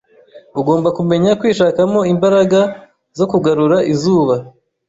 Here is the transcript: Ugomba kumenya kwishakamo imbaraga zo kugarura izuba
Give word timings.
Ugomba 0.59 0.89
kumenya 0.97 1.31
kwishakamo 1.39 1.99
imbaraga 2.13 2.59
zo 3.17 3.25
kugarura 3.31 3.77
izuba 3.93 4.35